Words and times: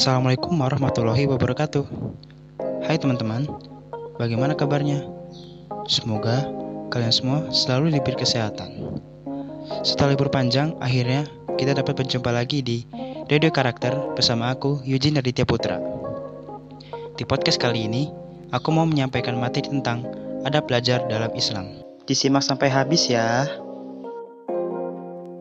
Assalamualaikum 0.00 0.56
warahmatullahi 0.56 1.28
wabarakatuh. 1.28 1.84
Hai 2.88 2.96
teman-teman, 2.96 3.44
bagaimana 4.16 4.56
kabarnya? 4.56 5.04
Semoga 5.92 6.48
kalian 6.88 7.12
semua 7.12 7.38
selalu 7.52 7.92
diberi 7.92 8.16
kesehatan. 8.16 8.96
Setelah 9.84 10.16
libur 10.16 10.32
panjang, 10.32 10.72
akhirnya 10.80 11.28
kita 11.60 11.76
dapat 11.76 12.00
berjumpa 12.00 12.32
lagi 12.32 12.64
di 12.64 12.88
Radio 13.28 13.52
Karakter 13.52 13.92
bersama 14.16 14.48
aku, 14.48 14.80
Eugene 14.88 15.20
Aditya 15.20 15.44
Putra. 15.44 15.76
Di 17.20 17.28
podcast 17.28 17.60
kali 17.60 17.84
ini, 17.84 18.08
aku 18.56 18.72
mau 18.72 18.88
menyampaikan 18.88 19.36
materi 19.36 19.68
tentang 19.68 20.08
adab 20.48 20.64
belajar 20.64 21.04
dalam 21.12 21.28
Islam. 21.36 21.76
Disimak 22.08 22.40
sampai 22.40 22.72
habis 22.72 23.04
ya. 23.04 23.44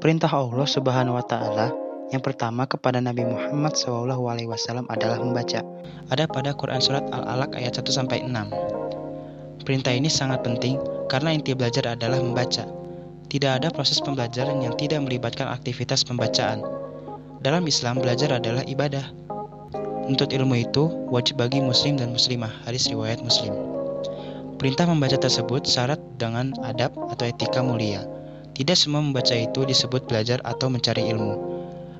Perintah 0.04 0.36
Allah 0.36 0.68
Subhanahu 0.68 1.16
wa 1.16 1.24
taala 1.24 1.72
yang 2.10 2.26
pertama 2.26 2.66
kepada 2.66 2.98
Nabi 2.98 3.22
Muhammad 3.22 3.78
SAW 3.78 4.18
adalah 4.90 5.18
membaca. 5.22 5.62
Ada 6.10 6.26
pada 6.26 6.58
Quran 6.58 6.82
Surat 6.82 7.06
Al-Alaq 7.14 7.54
ayat 7.54 7.78
1 7.78 7.86
sampai 7.86 8.26
6. 8.26 9.62
Perintah 9.62 9.94
ini 9.94 10.10
sangat 10.10 10.42
penting 10.42 10.82
karena 11.06 11.38
inti 11.38 11.54
belajar 11.54 11.94
adalah 11.94 12.18
membaca. 12.18 12.66
Tidak 13.30 13.62
ada 13.62 13.70
proses 13.70 14.02
pembelajaran 14.02 14.66
yang 14.66 14.74
tidak 14.74 15.06
melibatkan 15.06 15.54
aktivitas 15.54 16.02
pembacaan. 16.02 16.66
Dalam 17.46 17.62
Islam, 17.70 18.02
belajar 18.02 18.42
adalah 18.42 18.66
ibadah. 18.66 19.06
Untuk 20.10 20.34
ilmu 20.34 20.58
itu 20.58 20.90
wajib 21.14 21.38
bagi 21.38 21.62
muslim 21.62 21.94
dan 22.02 22.10
muslimah, 22.10 22.50
hadis 22.66 22.90
riwayat 22.90 23.22
muslim. 23.22 23.54
Perintah 24.58 24.90
membaca 24.90 25.14
tersebut 25.16 25.70
syarat 25.70 26.02
dengan 26.18 26.58
adab 26.66 26.98
atau 27.14 27.30
etika 27.30 27.62
mulia. 27.62 28.02
Tidak 28.58 28.74
semua 28.74 29.06
membaca 29.06 29.38
itu 29.38 29.62
disebut 29.62 30.10
belajar 30.10 30.42
atau 30.42 30.74
mencari 30.74 31.06
ilmu. 31.14 31.59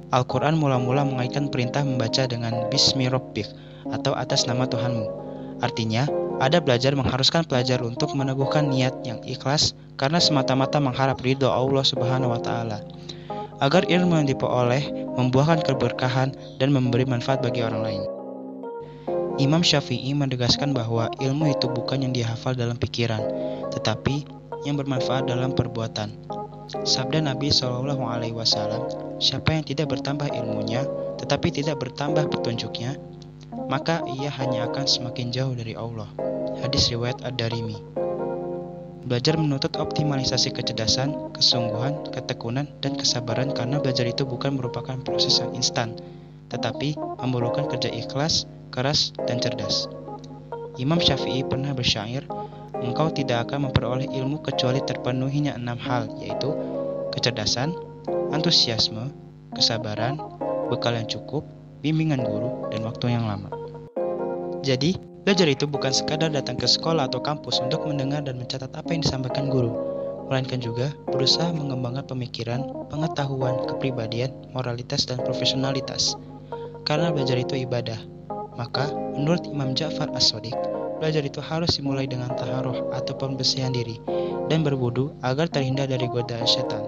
Al-Quran 0.10 0.58
mula-mula 0.58 1.06
mengaitkan 1.06 1.54
perintah 1.54 1.86
membaca 1.86 2.26
dengan 2.26 2.66
Bismi 2.74 3.06
Rabbik 3.06 3.46
atau 3.94 4.18
atas 4.18 4.50
nama 4.50 4.66
Tuhanmu. 4.66 5.06
Artinya, 5.62 6.10
ada 6.40 6.58
belajar 6.64 6.96
mengharuskan 6.96 7.44
pelajar 7.46 7.84
untuk 7.84 8.16
meneguhkan 8.16 8.72
niat 8.72 8.96
yang 9.06 9.20
ikhlas 9.28 9.76
karena 10.00 10.18
semata-mata 10.18 10.80
mengharap 10.80 11.20
ridho 11.20 11.52
Allah 11.52 11.84
Subhanahu 11.84 12.32
wa 12.32 12.42
taala. 12.42 12.80
Agar 13.60 13.86
ilmu 13.86 14.24
yang 14.24 14.28
diperoleh 14.32 14.88
membuahkan 15.20 15.68
keberkahan 15.68 16.32
dan 16.58 16.72
memberi 16.72 17.04
manfaat 17.04 17.44
bagi 17.44 17.60
orang 17.60 17.84
lain. 17.84 18.04
Imam 19.36 19.62
Syafi'i 19.64 20.16
menegaskan 20.16 20.72
bahwa 20.72 21.12
ilmu 21.20 21.52
itu 21.52 21.68
bukan 21.68 22.08
yang 22.08 22.16
dihafal 22.16 22.56
dalam 22.56 22.80
pikiran, 22.80 23.24
tetapi 23.72 24.24
yang 24.68 24.80
bermanfaat 24.80 25.28
dalam 25.28 25.56
perbuatan. 25.56 26.12
Sabda 26.70 27.26
Nabi 27.26 27.50
Shallallahu 27.50 28.06
Alaihi 28.06 28.38
Wasallam, 28.38 28.86
siapa 29.18 29.58
yang 29.58 29.66
tidak 29.66 29.90
bertambah 29.90 30.30
ilmunya, 30.30 30.86
tetapi 31.18 31.50
tidak 31.50 31.82
bertambah 31.82 32.30
petunjuknya, 32.30 32.94
maka 33.66 34.06
ia 34.06 34.30
hanya 34.38 34.70
akan 34.70 34.86
semakin 34.86 35.34
jauh 35.34 35.58
dari 35.58 35.74
Allah. 35.74 36.06
Hadis 36.62 36.94
riwayat 36.94 37.26
Ad-Darimi. 37.26 37.74
Belajar 39.10 39.42
menuntut 39.42 39.82
optimalisasi 39.82 40.54
kecerdasan, 40.54 41.34
kesungguhan, 41.34 42.14
ketekunan, 42.14 42.70
dan 42.86 42.94
kesabaran 42.94 43.50
karena 43.50 43.82
belajar 43.82 44.06
itu 44.06 44.22
bukan 44.30 44.54
merupakan 44.54 45.02
proses 45.02 45.42
yang 45.42 45.50
instan, 45.58 45.98
tetapi 46.54 46.94
memerlukan 47.18 47.66
kerja 47.66 47.90
ikhlas, 47.90 48.46
keras, 48.70 49.10
dan 49.26 49.42
cerdas. 49.42 49.90
Imam 50.78 51.02
Syafi'i 51.02 51.42
pernah 51.42 51.74
bersyair, 51.74 52.30
engkau 52.84 53.12
tidak 53.12 53.50
akan 53.50 53.70
memperoleh 53.70 54.08
ilmu 54.08 54.40
kecuali 54.44 54.80
terpenuhinya 54.84 55.56
enam 55.56 55.80
hal, 55.80 56.08
yaitu 56.20 56.52
kecerdasan, 57.12 57.76
antusiasme, 58.32 59.12
kesabaran, 59.56 60.20
bekal 60.70 60.94
yang 60.96 61.10
cukup, 61.10 61.44
bimbingan 61.82 62.22
guru, 62.22 62.70
dan 62.70 62.86
waktu 62.86 63.16
yang 63.16 63.26
lama. 63.26 63.50
Jadi, 64.62 64.96
belajar 65.24 65.48
itu 65.48 65.66
bukan 65.66 65.92
sekadar 65.96 66.32
datang 66.32 66.60
ke 66.60 66.68
sekolah 66.68 67.08
atau 67.08 67.24
kampus 67.24 67.64
untuk 67.64 67.88
mendengar 67.88 68.24
dan 68.24 68.38
mencatat 68.38 68.70
apa 68.76 68.90
yang 68.92 69.02
disampaikan 69.02 69.48
guru, 69.48 69.72
melainkan 70.30 70.62
juga 70.62 70.94
berusaha 71.10 71.50
mengembangkan 71.50 72.06
pemikiran, 72.06 72.62
pengetahuan, 72.94 73.66
kepribadian, 73.66 74.30
moralitas, 74.54 75.10
dan 75.10 75.18
profesionalitas. 75.26 76.14
Karena 76.86 77.10
belajar 77.10 77.38
itu 77.42 77.58
ibadah, 77.58 77.98
maka 78.54 78.94
menurut 79.18 79.48
Imam 79.50 79.74
Ja'far 79.74 80.14
As-Sadiq, 80.14 80.56
Belajar 81.00 81.24
itu 81.24 81.40
harus 81.40 81.80
dimulai 81.80 82.06
dengan 82.06 82.36
taharoh 82.36 82.92
atau 82.92 83.16
pembersihan 83.16 83.72
diri 83.72 84.04
dan 84.52 84.68
berwudu 84.68 85.16
agar 85.24 85.48
terhindar 85.48 85.88
dari 85.88 86.06
godaan 86.12 86.44
setan. 86.44 86.84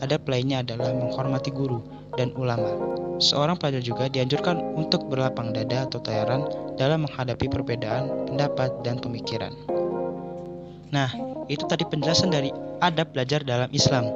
Adab 0.00 0.24
lainnya 0.24 0.64
adalah 0.64 0.96
menghormati 0.96 1.52
guru 1.52 1.84
dan 2.16 2.32
ulama. 2.40 2.72
Seorang 3.20 3.60
pelajar 3.60 3.84
juga 3.84 4.08
dianjurkan 4.08 4.80
untuk 4.80 5.04
berlapang 5.12 5.52
dada 5.52 5.84
atau 5.84 6.00
toleran 6.00 6.48
dalam 6.80 7.04
menghadapi 7.04 7.52
perbedaan 7.52 8.32
pendapat 8.32 8.72
dan 8.80 8.96
pemikiran. 8.96 9.52
Nah, 10.88 11.12
itu 11.52 11.68
tadi 11.68 11.84
penjelasan 11.84 12.32
dari 12.32 12.48
adab 12.80 13.12
belajar 13.12 13.44
dalam 13.44 13.68
Islam. 13.76 14.08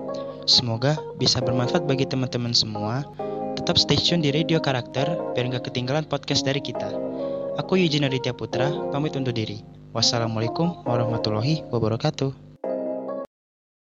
Semoga 0.48 0.96
bisa 1.20 1.44
bermanfaat 1.44 1.84
bagi 1.84 2.08
teman-teman 2.08 2.56
semua. 2.56 3.04
Tetap 3.60 3.76
stay 3.76 4.00
tune 4.00 4.24
di 4.24 4.32
Radio 4.32 4.56
Karakter 4.56 5.36
biar 5.36 5.52
nggak 5.52 5.68
ketinggalan 5.68 6.08
podcast 6.08 6.48
dari 6.48 6.64
kita. 6.64 7.13
Aku 7.54 7.78
Yujin 7.78 8.02
Aditya 8.02 8.34
Putra, 8.34 8.66
pamit 8.90 9.14
undur 9.14 9.30
diri. 9.30 9.62
Wassalamualaikum 9.94 10.82
warahmatullahi 10.90 11.62
wabarakatuh. 11.70 12.43